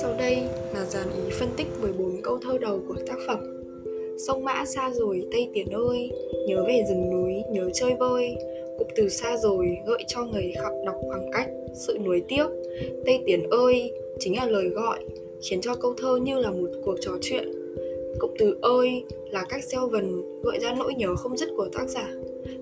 [0.00, 0.36] Sau đây
[0.74, 3.38] là dàn ý phân tích 14 câu thơ đầu của tác phẩm.
[4.26, 6.10] Sông mã xa rồi Tây Tiến ơi
[6.48, 8.36] Nhớ về rừng núi, nhớ chơi vơi.
[8.78, 10.52] Cụm từ xa rồi gợi cho người
[10.86, 12.46] đọc khoảng cách Sự nuối tiếc.
[13.06, 14.98] Tây Tiến ơi chính là lời gọi
[15.42, 17.52] Khiến cho câu thơ như là một cuộc trò chuyện.
[18.18, 21.88] Cụm từ ơi là cách gieo vần gợi ra nỗi nhớ không dứt của tác
[21.88, 22.12] giả.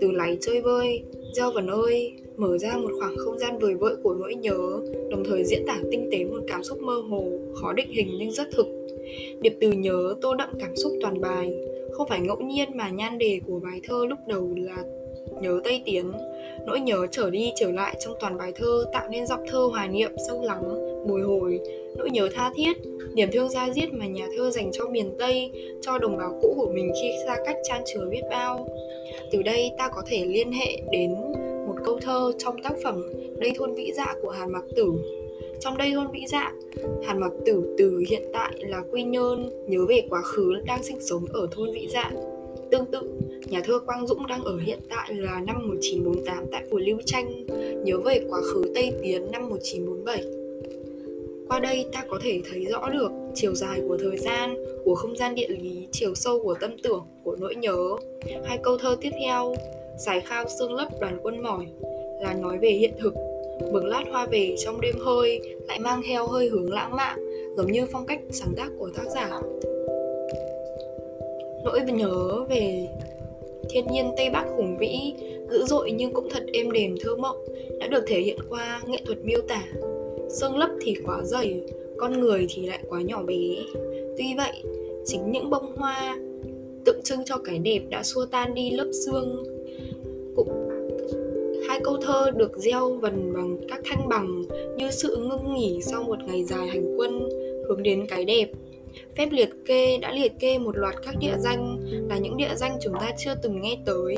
[0.00, 1.02] Từ láy chơi vơi,
[1.36, 5.24] Do Vân ơi mở ra một khoảng không gian vời vợi của nỗi nhớ, đồng
[5.24, 8.48] thời diễn tả tinh tế một cảm xúc mơ hồ, khó định hình nhưng rất
[8.52, 8.66] thực.
[9.40, 11.54] Điệp từ nhớ tô đậm cảm xúc toàn bài,
[11.92, 14.84] không phải ngẫu nhiên mà nhan đề của bài thơ lúc đầu là
[15.42, 16.12] nhớ Tây Tiến.
[16.66, 19.88] Nỗi nhớ trở đi trở lại trong toàn bài thơ tạo nên giọng thơ hoài
[19.88, 20.62] niệm sâu lắng,
[21.06, 21.60] bồi hồi,
[21.96, 22.76] nỗi nhớ tha thiết,
[23.14, 26.54] niềm thương gia diết mà nhà thơ dành cho miền Tây, cho đồng bào cũ
[26.56, 28.68] của mình khi xa cách chan chứa biết bao.
[29.32, 31.10] Từ đây ta có thể liên hệ đến
[31.66, 33.02] một câu thơ trong tác phẩm
[33.38, 34.92] Đây thôn vĩ dạ của Hàn Mặc Tử.
[35.60, 36.52] Trong đây thôn vĩ dạ,
[37.04, 41.00] Hàn Mặc Tử từ hiện tại là Quy Nhơn nhớ về quá khứ đang sinh
[41.00, 42.10] sống ở thôn vĩ dạ.
[42.70, 43.00] Tương tự,
[43.50, 47.46] nhà thơ Quang Dũng đang ở hiện tại là năm 1948 tại phủ Lưu Tranh,
[47.84, 50.45] nhớ về quá khứ Tây Tiến năm 1947.
[51.48, 55.16] Qua đây ta có thể thấy rõ được chiều dài của thời gian, của không
[55.16, 57.76] gian địa lý, chiều sâu của tâm tưởng, của nỗi nhớ.
[58.44, 59.54] Hai câu thơ tiếp theo
[59.98, 61.66] giải khao xương lấp đoàn quân mỏi
[62.20, 63.14] là nói về hiện thực.
[63.72, 67.18] Bừng lát hoa về trong đêm hơi lại mang theo hơi hướng lãng mạn
[67.56, 69.40] giống như phong cách sáng tác của tác giả.
[71.64, 72.88] Nỗi nhớ về
[73.70, 75.14] thiên nhiên tây bắc hùng vĩ
[75.50, 77.36] dữ dội nhưng cũng thật êm đềm thơ mộng
[77.80, 79.62] đã được thể hiện qua nghệ thuật miêu tả
[80.28, 81.60] xương lấp thì quá dày,
[81.96, 83.56] con người thì lại quá nhỏ bé.
[84.18, 84.62] Tuy vậy,
[85.04, 86.18] chính những bông hoa
[86.84, 89.44] tượng trưng cho cái đẹp đã xua tan đi lớp xương.
[90.36, 90.68] Cũng
[91.68, 94.44] hai câu thơ được gieo vần bằng các thanh bằng
[94.76, 97.28] như sự ngưng nghỉ sau một ngày dài hành quân
[97.68, 98.50] hướng đến cái đẹp.
[99.16, 102.78] Phép liệt kê đã liệt kê một loạt các địa danh là những địa danh
[102.82, 104.16] chúng ta chưa từng nghe tới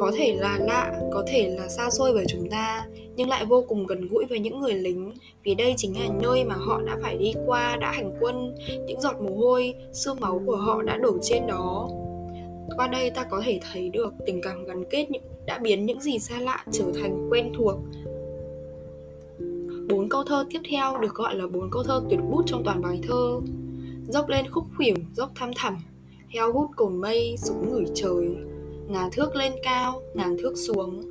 [0.00, 2.86] có thể là lạ, có thể là xa xôi với chúng ta,
[3.16, 5.14] nhưng lại vô cùng gần gũi với những người lính.
[5.44, 8.54] Vì đây chính là nơi mà họ đã phải đi qua, đã hành quân,
[8.86, 11.88] những giọt mồ hôi, xương máu của họ đã đổ trên đó.
[12.76, 15.06] Qua đây ta có thể thấy được tình cảm gắn kết
[15.46, 17.76] đã biến những gì xa lạ trở thành quen thuộc.
[19.88, 22.82] Bốn câu thơ tiếp theo được gọi là bốn câu thơ tuyệt bút trong toàn
[22.82, 23.40] bài thơ.
[24.08, 25.76] Dốc lên khúc khuỷu, dốc thăm thẳm,
[26.28, 28.36] heo hút cồn mây, súng ngửi trời
[28.88, 31.02] ngà thước lên cao ngàn thước xuống.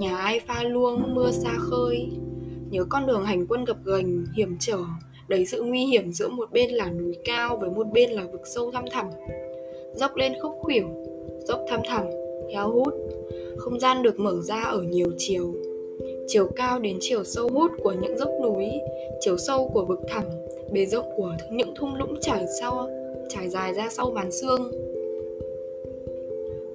[0.00, 2.08] Nhà ai pha luông, mưa xa khơi.
[2.70, 4.78] Nhớ con đường hành quân gập ghềnh, hiểm trở.
[5.28, 8.40] Đầy sự nguy hiểm giữa một bên là núi cao với một bên là vực
[8.54, 9.06] sâu thăm thẳm.
[9.94, 10.86] Dốc lên khúc khuỷu,
[11.48, 12.04] dốc thăm thẳm,
[12.52, 12.94] héo hút.
[13.56, 15.54] Không gian được mở ra ở nhiều chiều.
[16.26, 18.66] Chiều cao đến chiều sâu hút của những dốc núi,
[19.20, 20.24] chiều sâu của vực thẳm,
[20.72, 22.88] bề rộng của những thung lũng trải sau,
[23.28, 24.85] trải dài ra sau màn xương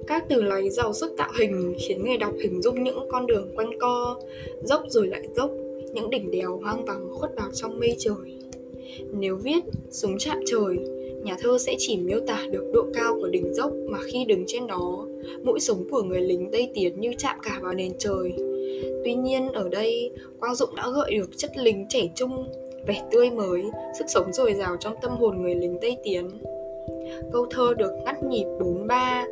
[0.06, 3.52] các từ lấy giàu sức tạo hình khiến người đọc hình dung những con đường
[3.56, 4.20] quanh co
[4.62, 5.50] dốc rồi lại dốc
[5.92, 8.38] những đỉnh đèo hoang vắng khuất vào trong mây trời
[9.12, 10.76] nếu viết súng chạm trời
[11.22, 14.44] nhà thơ sẽ chỉ miêu tả được độ cao của đỉnh dốc mà khi đứng
[14.46, 15.06] trên đó,
[15.42, 18.32] mũi súng của người lính Tây Tiến như chạm cả vào nền trời.
[19.04, 20.10] Tuy nhiên ở đây,
[20.40, 22.48] Quang dụng đã gợi được chất lính trẻ trung,
[22.86, 23.62] vẻ tươi mới,
[23.98, 26.30] sức sống dồi dào trong tâm hồn người lính Tây Tiến.
[27.32, 29.24] Câu thơ được ngắt nhịp 4-3,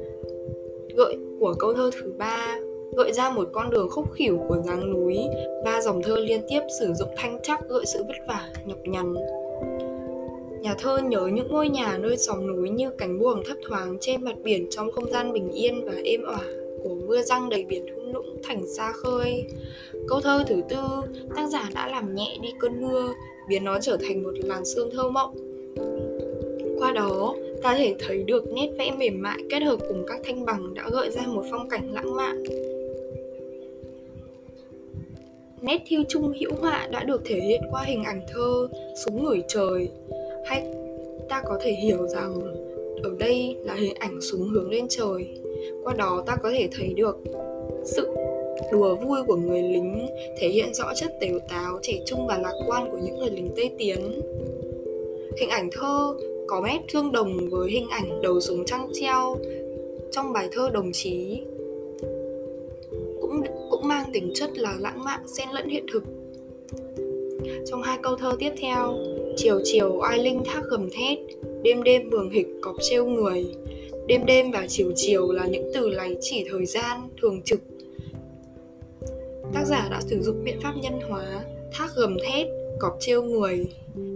[0.96, 2.56] gợi của câu thơ thứ ba
[2.96, 5.18] gợi ra một con đường khúc khỉu của dáng núi
[5.64, 9.14] ba dòng thơ liên tiếp sử dụng thanh chắc gợi sự vất vả nhọc nhằn
[10.60, 14.24] Nhà thơ nhớ những ngôi nhà nơi sóng núi như cánh buồm thấp thoáng trên
[14.24, 16.40] mặt biển trong không gian bình yên và êm ỏa
[16.82, 19.44] của mưa răng đầy biển thung lũng thành xa khơi.
[20.08, 20.78] Câu thơ thứ tư,
[21.36, 23.12] tác giả đã làm nhẹ đi cơn mưa,
[23.48, 25.34] biến nó trở thành một làn sương thơ mộng.
[26.90, 30.44] Qua đó, ta thể thấy được nét vẽ mềm mại kết hợp cùng các thanh
[30.44, 32.42] bằng đã gợi ra một phong cảnh lãng mạn.
[35.62, 38.68] Nét thiêu chung hữu họa đã được thể hiện qua hình ảnh thơ
[39.04, 39.88] Súng ngửi trời,
[40.46, 40.66] hay
[41.28, 42.40] ta có thể hiểu rằng
[43.02, 45.28] ở đây là hình ảnh súng hướng lên trời.
[45.84, 47.16] Qua đó ta có thể thấy được
[47.84, 48.08] sự
[48.72, 50.06] đùa vui của người lính
[50.38, 53.48] thể hiện rõ chất tếu táo trẻ trung và lạc quan của những người lính
[53.56, 54.20] tây tiến.
[55.40, 56.14] Hình ảnh thơ
[56.50, 59.36] có nét tương đồng với hình ảnh đầu súng trăng treo
[60.12, 61.42] trong bài thơ đồng chí.
[63.20, 66.04] Cũng cũng mang tính chất là lãng mạn xen lẫn hiện thực.
[67.66, 68.94] Trong hai câu thơ tiếp theo
[69.36, 71.18] Chiều chiều oai linh thác gầm thét
[71.62, 73.46] Đêm đêm bường hịch cọp trêu người.
[74.06, 77.60] Đêm đêm và chiều chiều là những từ lấy chỉ thời gian, thường trực.
[79.54, 82.46] Tác giả đã sử dụng biện pháp nhân hóa, thác gầm thét,
[82.78, 83.66] cọp trêu người.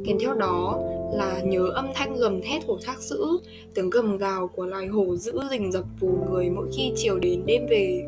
[0.07, 0.81] Kèm theo đó
[1.15, 3.27] là nhớ âm thanh gầm thét của thác dữ,
[3.75, 7.43] tiếng gầm gào của loài hổ dữ rình rập vù người mỗi khi chiều đến
[7.47, 8.03] đêm về.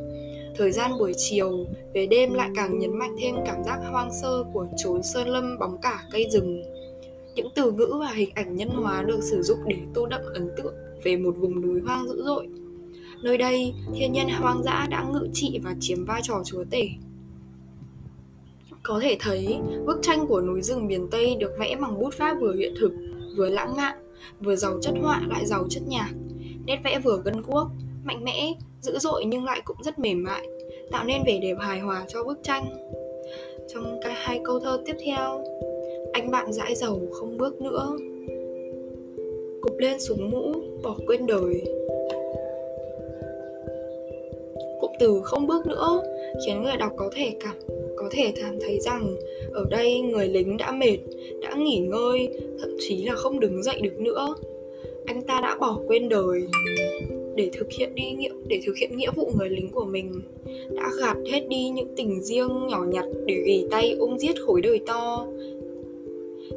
[0.56, 4.44] Thời gian buổi chiều, về đêm lại càng nhấn mạnh thêm cảm giác hoang sơ
[4.52, 6.62] của chốn sơn lâm bóng cả cây rừng.
[7.34, 10.50] Những từ ngữ và hình ảnh nhân hóa được sử dụng để tô đậm ấn
[10.56, 10.74] tượng
[11.04, 12.48] về một vùng núi hoang dữ dội.
[13.22, 16.88] Nơi đây, thiên nhiên hoang dã đã ngự trị và chiếm vai trò chúa tể.
[18.86, 22.36] Có thể thấy, bức tranh của núi rừng miền Tây được vẽ bằng bút pháp
[22.40, 22.92] vừa hiện thực,
[23.36, 23.98] vừa lãng mạn,
[24.40, 26.10] vừa giàu chất họa lại giàu chất nhạc.
[26.66, 27.66] Nét vẽ vừa gân guốc,
[28.04, 30.48] mạnh mẽ, dữ dội nhưng lại cũng rất mềm mại,
[30.90, 32.64] tạo nên vẻ đẹp hài hòa cho bức tranh.
[33.74, 35.44] Trong cả hai câu thơ tiếp theo,
[36.12, 37.96] anh bạn dãi dầu không bước nữa.
[39.62, 41.62] Cụp lên súng mũ, bỏ quên đời.
[44.80, 46.02] Cụm từ không bước nữa
[46.46, 47.56] khiến người đọc có thể cảm
[47.96, 49.16] có thể cảm thấy rằng
[49.52, 50.98] ở đây người lính đã mệt,
[51.42, 52.28] đã nghỉ ngơi,
[52.60, 54.34] thậm chí là không đứng dậy được nữa.
[55.06, 56.40] Anh ta đã bỏ quên đời.
[57.34, 60.22] Để thực hiện đi nghĩa để thực hiện nghĩa vụ người lính của mình
[60.70, 64.60] đã gạt hết đi những tình riêng nhỏ nhặt để gỉ tay ôm giết khối
[64.60, 65.26] đời to.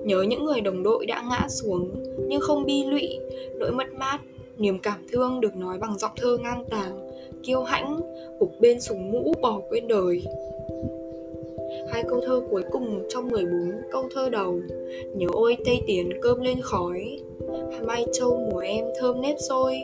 [0.05, 1.89] Nhớ những người đồng đội đã ngã xuống
[2.27, 3.17] nhưng không bi lụy
[3.59, 4.19] nỗi mất mát
[4.57, 7.09] niềm cảm thương được nói bằng giọng thơ ngang tàng
[7.43, 7.99] kiêu hãnh
[8.39, 10.23] gục bên súng mũ bỏ quên đời
[11.99, 13.51] hai câu thơ cuối cùng trong 14
[13.91, 14.61] câu thơ đầu.
[15.15, 17.19] Nhớ ôi tây tiến cơm lên khói,
[17.85, 19.75] mai châu mùa em thơm nếp xôi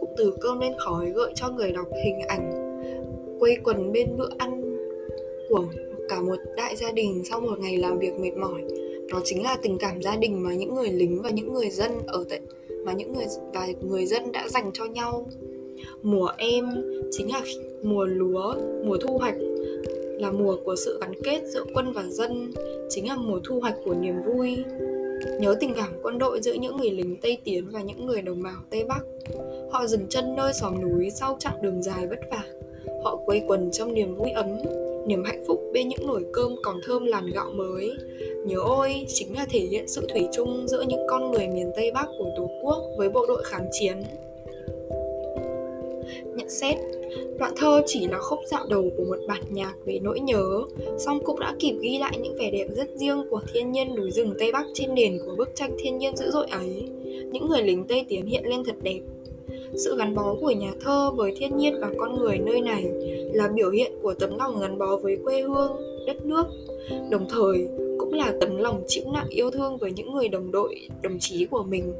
[0.00, 2.52] cụm từ cơm lên khói gợi cho người đọc hình ảnh,
[3.40, 4.76] quây quần bên bữa ăn
[5.48, 5.64] của
[6.08, 8.62] cả một đại gia đình sau một ngày làm việc mệt mỏi.
[9.12, 11.90] Đó chính là tình cảm gia đình mà những người lính và những người dân
[12.06, 12.40] ở tại,
[12.84, 15.26] mà những người và người dân đã dành cho nhau.
[16.02, 16.64] Mùa em
[17.10, 17.42] chính là
[17.82, 18.54] mùa lúa,
[18.84, 19.36] mùa thu hoạch
[20.18, 22.52] là mùa của sự gắn kết giữa quân và dân,
[22.88, 24.64] chính là mùa thu hoạch của niềm vui.
[25.40, 28.42] Nhớ tình cảm quân đội giữa những người lính tây tiến và những người đồng
[28.42, 29.00] bào tây bắc.
[29.70, 32.42] Họ dừng chân nơi xóm núi sau chặng đường dài vất vả.
[33.04, 34.46] Họ quây quần trong niềm vui ấm,
[35.06, 37.90] niềm hạnh phúc bên những nồi cơm còn thơm làn gạo mới.
[38.46, 41.90] Nhớ ôi, chính là thể hiện sự thủy chung giữa những con người miền tây
[41.94, 44.02] bắc của tổ quốc với bộ đội kháng chiến.
[46.34, 46.76] Nhận xét
[47.38, 50.62] đoạn thơ chỉ là khúc dạo đầu của một bản nhạc về nỗi nhớ,
[50.98, 54.10] song cũng đã kịp ghi lại những vẻ đẹp rất riêng của thiên nhiên núi
[54.10, 56.88] rừng tây bắc trên nền của bức tranh thiên nhiên dữ dội ấy.
[57.32, 59.00] Những người lính tây tiến hiện lên thật đẹp.
[59.74, 62.84] Sự gắn bó của nhà thơ với thiên nhiên và con người nơi này
[63.32, 65.72] là biểu hiện của tấm lòng gắn bó với quê hương,
[66.06, 66.46] đất nước.
[67.10, 67.68] Đồng thời,
[67.98, 71.46] cũng là tấm lòng chịu nặng yêu thương với những người đồng đội, đồng chí
[71.50, 71.92] của mình.